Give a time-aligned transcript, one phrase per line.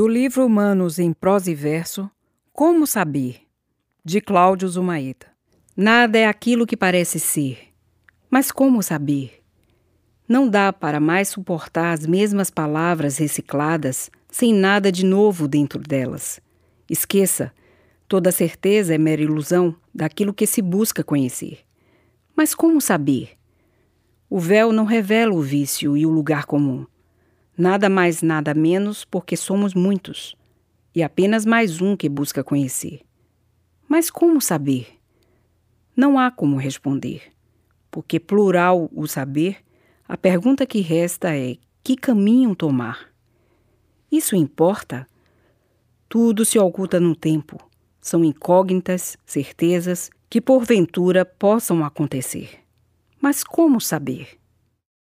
[0.00, 2.10] Livro Humanos em Prosa e Verso
[2.50, 3.42] Como Saber?
[4.02, 5.26] de Cláudio Zumaeta.
[5.76, 7.58] Nada é aquilo que parece ser,
[8.30, 9.42] mas como saber?
[10.26, 16.40] Não dá para mais suportar as mesmas palavras recicladas sem nada de novo dentro delas.
[16.88, 17.52] Esqueça,
[18.08, 21.58] toda certeza é mera ilusão daquilo que se busca conhecer.
[22.34, 23.32] Mas como saber?
[24.30, 26.86] O véu não revela o vício e o lugar comum.
[27.56, 30.34] Nada mais, nada menos, porque somos muitos,
[30.94, 33.02] e apenas mais um que busca conhecer.
[33.86, 34.86] Mas como saber?
[35.94, 37.22] Não há como responder,
[37.90, 39.58] porque plural o saber,
[40.08, 43.12] a pergunta que resta é: que caminho tomar?
[44.10, 45.06] Isso importa?
[46.08, 47.58] Tudo se oculta no tempo.
[48.00, 52.60] São incógnitas, certezas que porventura possam acontecer.
[53.20, 54.41] Mas como saber?